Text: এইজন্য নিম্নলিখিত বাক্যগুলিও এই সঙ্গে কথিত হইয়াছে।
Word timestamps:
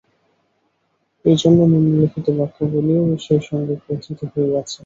এইজন্য 1.25 1.59
নিম্নলিখিত 1.71 2.27
বাক্যগুলিও 2.39 3.01
এই 3.07 3.41
সঙ্গে 3.49 3.73
কথিত 3.83 4.19
হইয়াছে। 4.31 4.79